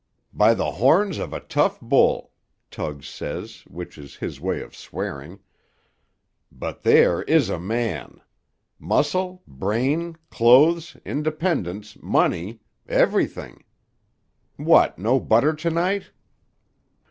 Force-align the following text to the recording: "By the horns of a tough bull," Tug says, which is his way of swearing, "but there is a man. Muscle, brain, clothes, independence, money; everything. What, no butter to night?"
"By 0.33 0.55
the 0.55 0.71
horns 0.71 1.19
of 1.19 1.31
a 1.31 1.39
tough 1.39 1.79
bull," 1.79 2.31
Tug 2.71 3.03
says, 3.03 3.63
which 3.67 3.99
is 3.99 4.15
his 4.15 4.41
way 4.41 4.59
of 4.61 4.75
swearing, 4.75 5.41
"but 6.51 6.81
there 6.81 7.21
is 7.21 7.51
a 7.51 7.59
man. 7.59 8.19
Muscle, 8.79 9.43
brain, 9.45 10.15
clothes, 10.31 10.97
independence, 11.05 11.99
money; 12.01 12.61
everything. 12.89 13.63
What, 14.55 14.97
no 14.97 15.19
butter 15.19 15.53
to 15.53 15.69
night?" 15.69 16.09